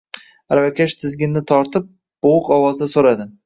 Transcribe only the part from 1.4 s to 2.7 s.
tortib, bo`g`iq